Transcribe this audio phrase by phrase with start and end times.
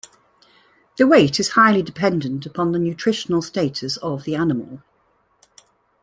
[0.97, 4.81] The weight is highly dependent upon the nutritional status of the animal.